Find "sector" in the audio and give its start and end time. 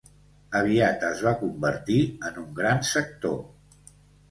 2.95-3.39